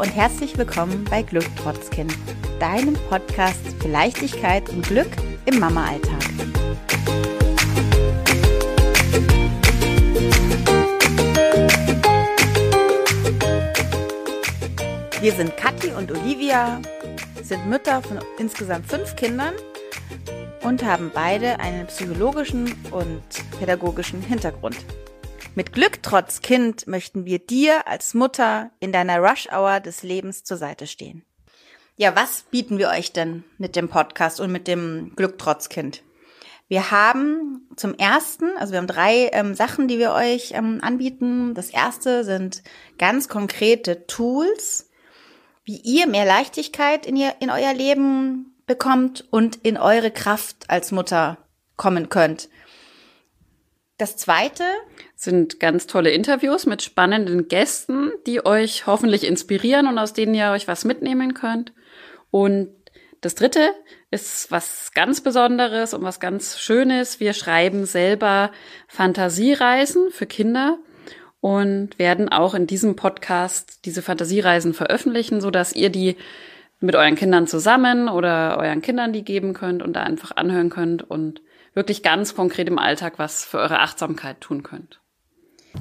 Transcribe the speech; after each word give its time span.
Und 0.00 0.16
herzlich 0.16 0.56
willkommen 0.56 1.04
bei 1.10 1.20
Glück 1.20 1.44
trotz 1.62 1.90
Kind, 1.90 2.16
deinem 2.58 2.94
Podcast 3.10 3.60
für 3.82 3.88
Leichtigkeit 3.88 4.66
und 4.70 4.86
Glück 4.86 5.10
im 5.44 5.58
Mama-Alltag. 5.58 6.22
Wir 15.20 15.32
sind 15.32 15.54
Kathi 15.58 15.92
und 15.92 16.10
Olivia, 16.10 16.80
sind 17.42 17.68
Mütter 17.68 18.00
von 18.00 18.20
insgesamt 18.38 18.86
fünf 18.86 19.14
Kindern 19.16 19.52
und 20.62 20.82
haben 20.82 21.10
beide 21.12 21.60
einen 21.60 21.86
psychologischen 21.88 22.74
und 22.90 23.22
pädagogischen 23.58 24.22
Hintergrund. 24.22 24.78
Mit 25.56 25.72
Glück 25.72 26.02
trotz 26.02 26.42
Kind 26.42 26.86
möchten 26.86 27.24
wir 27.24 27.40
dir 27.40 27.88
als 27.88 28.14
Mutter 28.14 28.70
in 28.78 28.92
deiner 28.92 29.18
Rush-Hour 29.18 29.80
des 29.80 30.04
Lebens 30.04 30.44
zur 30.44 30.56
Seite 30.56 30.86
stehen. 30.86 31.24
Ja, 31.96 32.14
was 32.14 32.44
bieten 32.50 32.78
wir 32.78 32.88
euch 32.88 33.12
denn 33.12 33.42
mit 33.58 33.74
dem 33.74 33.88
Podcast 33.88 34.40
und 34.40 34.52
mit 34.52 34.68
dem 34.68 35.12
Glück 35.16 35.38
trotz 35.38 35.68
Kind? 35.68 36.02
Wir 36.68 36.92
haben 36.92 37.68
zum 37.74 37.94
ersten, 37.94 38.56
also 38.56 38.72
wir 38.72 38.78
haben 38.78 38.86
drei 38.86 39.28
ähm, 39.32 39.56
Sachen, 39.56 39.88
die 39.88 39.98
wir 39.98 40.12
euch 40.12 40.52
ähm, 40.52 40.78
anbieten. 40.82 41.52
Das 41.54 41.68
erste 41.68 42.22
sind 42.22 42.62
ganz 42.96 43.28
konkrete 43.28 44.06
Tools, 44.06 44.88
wie 45.64 45.78
ihr 45.78 46.06
mehr 46.06 46.26
Leichtigkeit 46.26 47.06
in, 47.06 47.16
ihr, 47.16 47.34
in 47.40 47.50
euer 47.50 47.74
Leben 47.74 48.54
bekommt 48.66 49.26
und 49.32 49.56
in 49.56 49.76
eure 49.78 50.12
Kraft 50.12 50.70
als 50.70 50.92
Mutter 50.92 51.38
kommen 51.76 52.08
könnt. 52.08 52.48
Das 54.00 54.16
zweite 54.16 54.64
sind 55.14 55.60
ganz 55.60 55.86
tolle 55.86 56.08
Interviews 56.08 56.64
mit 56.64 56.80
spannenden 56.80 57.48
Gästen, 57.48 58.10
die 58.26 58.46
euch 58.46 58.86
hoffentlich 58.86 59.24
inspirieren 59.24 59.86
und 59.86 59.98
aus 59.98 60.14
denen 60.14 60.32
ihr 60.32 60.52
euch 60.52 60.66
was 60.66 60.86
mitnehmen 60.86 61.34
könnt. 61.34 61.74
Und 62.30 62.70
das 63.20 63.34
dritte 63.34 63.74
ist 64.10 64.50
was 64.50 64.92
ganz 64.94 65.20
Besonderes 65.20 65.92
und 65.92 66.02
was 66.02 66.18
ganz 66.18 66.58
Schönes. 66.58 67.20
Wir 67.20 67.34
schreiben 67.34 67.84
selber 67.84 68.52
Fantasiereisen 68.88 70.10
für 70.10 70.24
Kinder 70.24 70.78
und 71.42 71.98
werden 71.98 72.30
auch 72.30 72.54
in 72.54 72.66
diesem 72.66 72.96
Podcast 72.96 73.84
diese 73.84 74.00
Fantasiereisen 74.00 74.72
veröffentlichen, 74.72 75.42
so 75.42 75.50
dass 75.50 75.74
ihr 75.74 75.90
die 75.90 76.16
mit 76.78 76.96
euren 76.96 77.16
Kindern 77.16 77.46
zusammen 77.46 78.08
oder 78.08 78.56
euren 78.58 78.80
Kindern 78.80 79.12
die 79.12 79.24
geben 79.24 79.52
könnt 79.52 79.82
und 79.82 79.92
da 79.92 80.04
einfach 80.04 80.34
anhören 80.36 80.70
könnt 80.70 81.02
und 81.02 81.42
wirklich 81.74 82.02
ganz 82.02 82.34
konkret 82.34 82.68
im 82.68 82.78
Alltag 82.78 83.18
was 83.18 83.44
für 83.44 83.58
eure 83.58 83.80
Achtsamkeit 83.80 84.40
tun 84.40 84.62
könnt. 84.62 85.00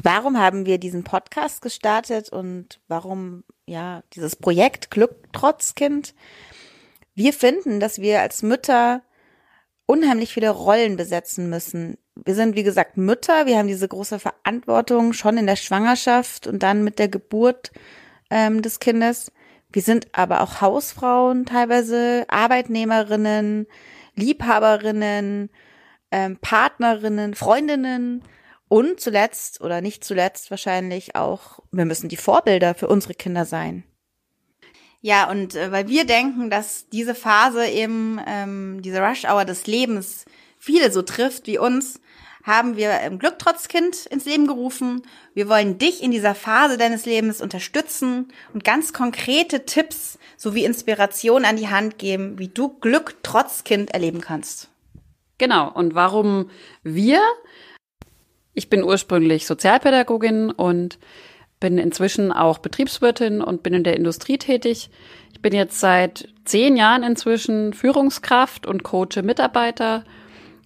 Warum 0.03 0.37
haben 0.37 0.65
wir 0.65 0.77
diesen 0.77 1.03
Podcast 1.03 1.61
gestartet 1.61 2.29
und 2.29 2.79
warum 2.87 3.43
ja 3.65 4.03
dieses 4.13 4.35
Projekt 4.35 4.91
Glück 4.91 5.15
trotz 5.33 5.73
Kind? 5.73 6.13
Wir 7.15 7.33
finden, 7.33 7.79
dass 7.79 7.99
wir 7.99 8.21
als 8.21 8.43
Mütter 8.43 9.01
unheimlich 9.87 10.31
viele 10.31 10.51
Rollen 10.51 10.95
besetzen 10.95 11.49
müssen. 11.49 11.97
Wir 12.15 12.35
sind, 12.35 12.55
wie 12.55 12.63
gesagt, 12.63 12.97
Mütter. 12.97 13.47
Wir 13.47 13.57
haben 13.57 13.67
diese 13.67 13.87
große 13.87 14.19
Verantwortung 14.19 15.13
schon 15.13 15.37
in 15.37 15.47
der 15.47 15.55
Schwangerschaft 15.55 16.45
und 16.45 16.61
dann 16.61 16.83
mit 16.83 16.99
der 16.99 17.07
Geburt 17.07 17.71
ähm, 18.29 18.61
des 18.61 18.79
Kindes. 18.79 19.31
Wir 19.71 19.81
sind 19.81 20.07
aber 20.11 20.41
auch 20.41 20.61
Hausfrauen, 20.61 21.45
teilweise 21.45 22.25
Arbeitnehmerinnen, 22.27 23.67
Liebhaberinnen, 24.15 25.49
ähm, 26.11 26.37
Partnerinnen, 26.37 27.33
Freundinnen 27.35 28.23
und 28.67 28.99
zuletzt 28.99 29.61
oder 29.61 29.81
nicht 29.81 30.03
zuletzt 30.03 30.51
wahrscheinlich 30.51 31.15
auch, 31.15 31.59
wir 31.71 31.85
müssen 31.85 32.09
die 32.09 32.17
Vorbilder 32.17 32.75
für 32.75 32.87
unsere 32.87 33.13
Kinder 33.13 33.45
sein. 33.45 33.83
Ja, 35.01 35.29
und 35.29 35.55
äh, 35.55 35.71
weil 35.71 35.87
wir 35.87 36.05
denken, 36.05 36.49
dass 36.49 36.89
diese 36.89 37.15
Phase 37.15 37.65
eben, 37.67 38.19
ähm, 38.27 38.81
diese 38.81 39.01
Rush-Hour 39.01 39.45
des 39.45 39.65
Lebens 39.65 40.25
viele 40.57 40.91
so 40.91 41.01
trifft 41.01 41.47
wie 41.47 41.57
uns, 41.57 42.01
haben 42.43 42.77
wir 42.77 42.99
im 43.01 43.19
Glück 43.19 43.37
trotz 43.37 43.67
Kind 43.67 44.05
ins 44.07 44.25
Leben 44.25 44.47
gerufen. 44.47 45.03
Wir 45.33 45.49
wollen 45.49 45.77
dich 45.77 46.01
in 46.01 46.11
dieser 46.11 46.35
Phase 46.35 46.77
deines 46.77 47.05
Lebens 47.05 47.41
unterstützen 47.41 48.33
und 48.53 48.63
ganz 48.63 48.93
konkrete 48.93 49.65
Tipps 49.65 50.17
sowie 50.37 50.65
Inspiration 50.65 51.45
an 51.45 51.57
die 51.57 51.69
Hand 51.69 51.97
geben, 51.97 52.39
wie 52.39 52.47
du 52.47 52.69
Glück 52.79 53.17
trotz 53.23 53.63
Kind 53.63 53.91
erleben 53.93 54.21
kannst. 54.21 54.69
Genau. 55.39 55.71
Und 55.71 55.95
warum 55.95 56.51
wir? 56.83 57.21
Ich 58.53 58.69
bin 58.69 58.83
ursprünglich 58.83 59.47
Sozialpädagogin 59.47 60.51
und 60.51 60.99
bin 61.59 61.77
inzwischen 61.77 62.31
auch 62.31 62.59
Betriebswirtin 62.59 63.41
und 63.41 63.63
bin 63.63 63.73
in 63.73 63.83
der 63.83 63.97
Industrie 63.97 64.37
tätig. 64.37 64.89
Ich 65.33 65.41
bin 65.41 65.53
jetzt 65.53 65.79
seit 65.79 66.29
zehn 66.45 66.77
Jahren 66.77 67.03
inzwischen 67.03 67.73
Führungskraft 67.73 68.65
und 68.67 68.83
coache 68.83 69.23
Mitarbeiter 69.23 70.03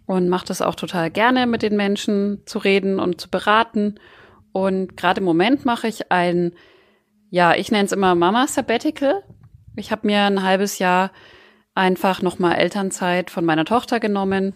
und 0.06 0.28
mache 0.29 0.47
das 0.47 0.61
auch 0.61 0.75
total 0.75 1.09
gerne, 1.09 1.47
mit 1.47 1.61
den 1.61 1.75
Menschen 1.75 2.41
zu 2.45 2.59
reden 2.59 3.00
und 3.00 3.22
zu 3.22 3.29
beraten. 3.29 3.95
Und 4.51 4.97
gerade 4.97 5.19
im 5.19 5.25
Moment 5.25 5.66
mache 5.66 5.88
ich 5.88 6.11
ein, 6.11 6.53
ja, 7.29 7.55
ich 7.55 7.72
nenne 7.72 7.85
es 7.85 7.91
immer 7.91 8.13
Mama 8.16 8.47
Sabbatical. 8.47 9.23
Ich 9.75 9.91
habe 9.91 10.07
mir 10.07 10.22
ein 10.22 10.44
halbes 10.44 10.79
Jahr 10.79 11.11
einfach 11.75 12.22
nochmal 12.22 12.56
Elternzeit 12.56 13.29
von 13.29 13.45
meiner 13.45 13.66
Tochter 13.66 14.00
genommen. 14.00 14.56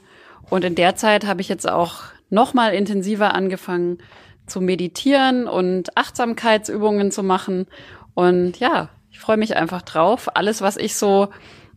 Und 0.49 0.63
in 0.63 0.75
der 0.75 0.95
Zeit 0.95 1.25
habe 1.25 1.41
ich 1.41 1.49
jetzt 1.49 1.69
auch 1.69 2.03
nochmal 2.29 2.73
intensiver 2.73 3.33
angefangen 3.33 3.99
zu 4.45 4.61
meditieren 4.61 5.47
und 5.47 5.95
Achtsamkeitsübungen 5.97 7.11
zu 7.11 7.23
machen. 7.23 7.67
Und 8.13 8.59
ja, 8.59 8.89
ich 9.11 9.19
freue 9.19 9.37
mich 9.37 9.55
einfach 9.55 9.81
drauf, 9.81 10.35
alles, 10.35 10.61
was 10.61 10.77
ich 10.77 10.95
so 10.95 11.29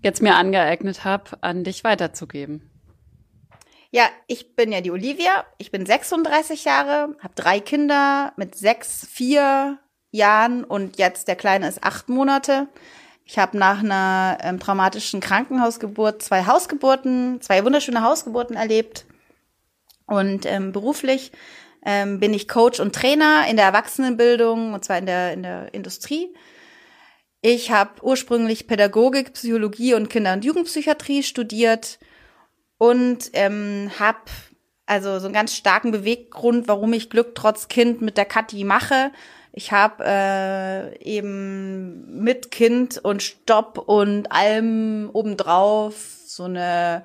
jetzt 0.03 0.23
mir 0.23 0.37
angeeignet 0.37 1.05
habe, 1.05 1.39
an 1.43 1.65
dich 1.65 1.85
weiterzugeben. 1.85 2.71
Ja, 3.91 4.05
ich 4.29 4.55
bin 4.55 4.71
ja 4.71 4.81
die 4.81 4.93
Olivia. 4.93 5.45
Ich 5.59 5.73
bin 5.73 5.85
36 5.85 6.65
Jahre, 6.65 7.17
habe 7.19 7.35
drei 7.35 7.59
Kinder 7.59 8.33
mit 8.37 8.55
sechs, 8.55 9.07
vier 9.11 9.79
Jahren 10.13 10.65
und 10.65 10.99
jetzt 10.99 11.27
der 11.29 11.37
Kleine 11.37 11.69
ist 11.69 11.83
acht 11.83 12.09
Monate. 12.09 12.69
Ich 13.31 13.39
habe 13.39 13.57
nach 13.57 13.79
einer 13.79 14.39
ähm, 14.43 14.59
traumatischen 14.59 15.21
Krankenhausgeburt 15.21 16.21
zwei 16.21 16.47
Hausgeburten, 16.47 17.41
zwei 17.41 17.65
wunderschöne 17.65 18.03
Hausgeburten 18.03 18.57
erlebt. 18.57 19.07
Und 20.05 20.47
ähm, 20.47 20.73
beruflich 20.73 21.31
ähm, 21.87 22.19
bin 22.19 22.35
ich 22.35 22.49
Coach 22.49 22.81
und 22.81 22.93
Trainer 22.93 23.47
in 23.49 23.55
der 23.55 23.67
Erwachsenenbildung, 23.67 24.75
und 24.75 24.85
zwar 24.85 24.99
in 24.99 25.07
der, 25.07 25.33
in 25.33 25.45
der 25.45 25.73
Industrie. 25.73 26.35
Ich 27.41 27.71
habe 27.71 28.03
ursprünglich 28.03 28.67
Pädagogik, 28.67 29.33
Psychologie 29.35 29.95
und 29.95 30.11
Kinder- 30.11 30.33
und 30.33 30.45
Jugendpsychiatrie 30.45 31.23
studiert 31.23 32.01
und 32.79 33.31
ähm, 33.35 33.93
habe 34.01 34.25
also 34.87 35.21
so 35.21 35.27
einen 35.27 35.35
ganz 35.35 35.55
starken 35.55 35.93
Beweggrund, 35.93 36.67
warum 36.67 36.93
ich 36.95 37.11
Glück 37.11 37.37
trotz 37.37 37.69
Kind 37.69 38.03
mit 38.03 38.17
der 38.17 38.25
Kathi 38.25 38.65
mache. 38.65 39.13
Ich 39.53 39.73
habe 39.73 40.05
äh, 40.07 41.03
eben 41.03 42.23
mit 42.23 42.51
Kind 42.51 42.99
und 42.99 43.23
Stopp 43.23 43.79
und 43.79 44.31
allem 44.31 45.11
obendrauf 45.13 45.95
so 46.25 46.45
eine 46.45 47.05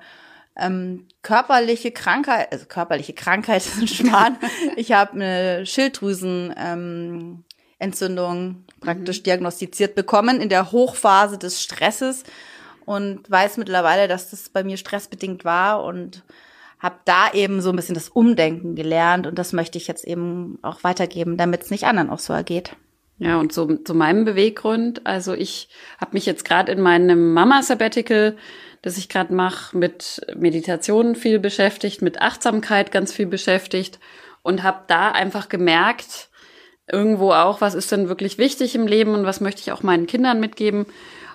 ähm, 0.56 1.06
körperliche 1.22 1.90
Krankheit, 1.90 2.52
also 2.52 2.66
körperliche 2.66 3.12
Krankheit 3.12 3.66
ist 3.66 3.78
ein 3.80 3.88
Schmarrn. 3.88 4.36
ich 4.76 4.92
habe 4.92 5.12
eine 5.12 5.66
Schilddrüsenentzündung 5.66 8.36
ähm, 8.36 8.64
praktisch 8.80 9.20
mhm. 9.20 9.24
diagnostiziert 9.24 9.94
bekommen 9.94 10.40
in 10.40 10.48
der 10.48 10.72
Hochphase 10.72 11.38
des 11.38 11.62
Stresses 11.62 12.24
und 12.84 13.30
weiß 13.30 13.56
mittlerweile, 13.56 14.08
dass 14.08 14.30
das 14.30 14.48
bei 14.48 14.64
mir 14.64 14.76
stressbedingt 14.76 15.44
war 15.44 15.84
und 15.84 16.24
habe 16.78 16.96
da 17.04 17.32
eben 17.32 17.60
so 17.60 17.70
ein 17.70 17.76
bisschen 17.76 17.94
das 17.94 18.08
Umdenken 18.08 18.74
gelernt 18.74 19.26
und 19.26 19.38
das 19.38 19.52
möchte 19.52 19.78
ich 19.78 19.86
jetzt 19.86 20.04
eben 20.04 20.58
auch 20.62 20.84
weitergeben, 20.84 21.36
damit 21.36 21.62
es 21.62 21.70
nicht 21.70 21.84
anderen 21.84 22.10
auch 22.10 22.18
so 22.18 22.32
ergeht. 22.32 22.76
Ja, 23.18 23.38
und 23.40 23.52
so 23.52 23.76
zu 23.76 23.94
meinem 23.94 24.26
Beweggrund, 24.26 25.06
also 25.06 25.32
ich 25.32 25.70
habe 25.98 26.12
mich 26.12 26.26
jetzt 26.26 26.44
gerade 26.44 26.70
in 26.70 26.82
meinem 26.82 27.32
Mama 27.32 27.62
Sabbatical, 27.62 28.36
das 28.82 28.98
ich 28.98 29.08
gerade 29.08 29.32
mache, 29.32 29.76
mit 29.76 30.20
Meditation 30.36 31.14
viel 31.14 31.38
beschäftigt, 31.38 32.02
mit 32.02 32.20
Achtsamkeit 32.20 32.92
ganz 32.92 33.12
viel 33.12 33.26
beschäftigt 33.26 33.98
und 34.42 34.62
habe 34.62 34.80
da 34.86 35.10
einfach 35.12 35.48
gemerkt, 35.48 36.28
irgendwo 36.90 37.32
auch, 37.32 37.62
was 37.62 37.74
ist 37.74 37.90
denn 37.90 38.08
wirklich 38.08 38.36
wichtig 38.36 38.74
im 38.74 38.86
Leben 38.86 39.14
und 39.14 39.24
was 39.24 39.40
möchte 39.40 39.62
ich 39.62 39.72
auch 39.72 39.82
meinen 39.82 40.06
Kindern 40.06 40.38
mitgeben. 40.38 40.86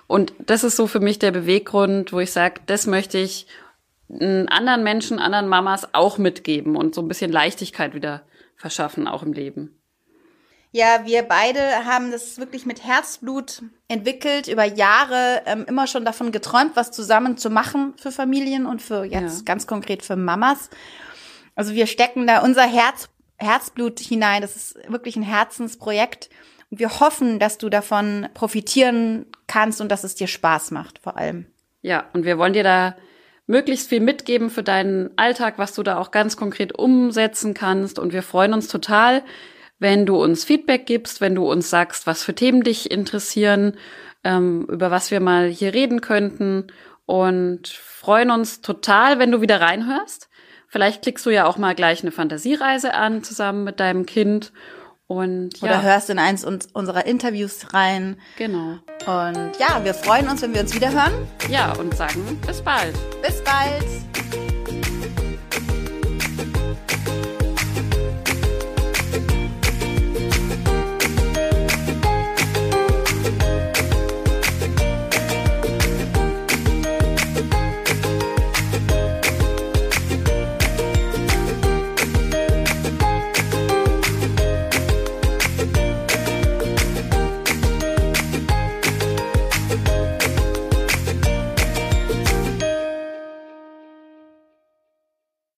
Und 0.06 0.32
das 0.38 0.64
ist 0.64 0.76
so 0.76 0.86
für 0.86 1.00
mich 1.00 1.18
der 1.18 1.32
Beweggrund, 1.32 2.12
wo 2.12 2.20
ich 2.20 2.32
sage, 2.32 2.60
das 2.66 2.86
möchte 2.86 3.18
ich 3.18 3.46
anderen 4.20 4.82
Menschen, 4.82 5.18
anderen 5.18 5.48
Mamas 5.48 5.94
auch 5.94 6.18
mitgeben 6.18 6.76
und 6.76 6.94
so 6.94 7.00
ein 7.00 7.08
bisschen 7.08 7.32
Leichtigkeit 7.32 7.94
wieder 7.94 8.22
verschaffen, 8.56 9.08
auch 9.08 9.22
im 9.22 9.32
Leben. 9.32 9.78
Ja, 10.74 11.04
wir 11.04 11.22
beide 11.22 11.60
haben 11.84 12.10
das 12.10 12.38
wirklich 12.38 12.64
mit 12.64 12.82
Herzblut 12.82 13.62
entwickelt, 13.88 14.48
über 14.48 14.64
Jahre 14.64 15.42
ähm, 15.44 15.66
immer 15.68 15.86
schon 15.86 16.06
davon 16.06 16.32
geträumt, 16.32 16.76
was 16.76 16.90
zusammen 16.90 17.36
zu 17.36 17.50
machen 17.50 17.92
für 17.98 18.10
Familien 18.10 18.64
und 18.64 18.80
für 18.80 19.04
jetzt 19.04 19.38
ja. 19.40 19.44
ganz 19.44 19.66
konkret 19.66 20.02
für 20.02 20.16
Mamas. 20.16 20.70
Also 21.54 21.74
wir 21.74 21.86
stecken 21.86 22.26
da 22.26 22.40
unser 22.40 22.62
Herz, 22.62 23.10
Herzblut 23.36 24.00
hinein. 24.00 24.40
Das 24.40 24.56
ist 24.56 24.78
wirklich 24.88 25.16
ein 25.16 25.22
Herzensprojekt. 25.22 26.30
Wir 26.70 27.00
hoffen, 27.00 27.38
dass 27.38 27.58
du 27.58 27.68
davon 27.68 28.28
profitieren 28.32 29.26
kannst 29.46 29.82
und 29.82 29.90
dass 29.90 30.04
es 30.04 30.14
dir 30.14 30.26
Spaß 30.26 30.70
macht, 30.70 31.00
vor 31.00 31.18
allem. 31.18 31.44
Ja, 31.82 32.06
und 32.14 32.24
wir 32.24 32.38
wollen 32.38 32.54
dir 32.54 32.64
da 32.64 32.96
möglichst 33.46 33.88
viel 33.88 34.00
mitgeben 34.00 34.50
für 34.50 34.62
deinen 34.62 35.10
Alltag, 35.16 35.54
was 35.58 35.74
du 35.74 35.82
da 35.82 35.98
auch 35.98 36.10
ganz 36.10 36.36
konkret 36.36 36.78
umsetzen 36.78 37.54
kannst. 37.54 37.98
Und 37.98 38.12
wir 38.12 38.22
freuen 38.22 38.54
uns 38.54 38.68
total, 38.68 39.22
wenn 39.78 40.06
du 40.06 40.22
uns 40.22 40.44
Feedback 40.44 40.86
gibst, 40.86 41.20
wenn 41.20 41.34
du 41.34 41.50
uns 41.50 41.68
sagst, 41.68 42.06
was 42.06 42.22
für 42.22 42.34
Themen 42.34 42.62
dich 42.62 42.90
interessieren, 42.90 43.76
ähm, 44.24 44.66
über 44.68 44.90
was 44.90 45.10
wir 45.10 45.20
mal 45.20 45.48
hier 45.48 45.74
reden 45.74 46.00
könnten. 46.00 46.68
Und 47.04 47.68
freuen 47.68 48.30
uns 48.30 48.60
total, 48.60 49.18
wenn 49.18 49.32
du 49.32 49.40
wieder 49.40 49.60
reinhörst. 49.60 50.28
Vielleicht 50.68 51.02
klickst 51.02 51.26
du 51.26 51.30
ja 51.30 51.44
auch 51.44 51.58
mal 51.58 51.74
gleich 51.74 52.02
eine 52.02 52.12
Fantasiereise 52.12 52.94
an 52.94 53.22
zusammen 53.22 53.64
mit 53.64 53.80
deinem 53.80 54.06
Kind. 54.06 54.52
Und, 55.12 55.60
ja. 55.60 55.68
Oder 55.68 55.82
hörst 55.82 56.08
in 56.08 56.18
eins 56.18 56.42
unserer 56.44 57.04
Interviews 57.04 57.74
rein. 57.74 58.16
Genau. 58.38 58.78
Und 59.06 59.58
ja, 59.58 59.84
wir 59.84 59.92
freuen 59.92 60.28
uns, 60.28 60.40
wenn 60.40 60.54
wir 60.54 60.62
uns 60.62 60.74
wieder 60.74 60.90
hören. 60.90 61.12
Ja, 61.50 61.72
und 61.72 61.94
sagen 61.94 62.40
bis 62.46 62.62
bald. 62.62 62.94
Bis 63.20 63.42
bald. 63.44 64.51